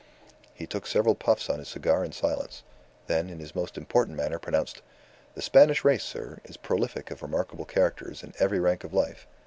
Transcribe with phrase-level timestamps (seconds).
[0.55, 2.63] He took several puffs at his cigar in silence;
[3.05, 4.81] then, in his most important manner, pronounced:
[5.35, 9.27] "The Spanish race, sir, is prolific of remarkable characters in every rank of life.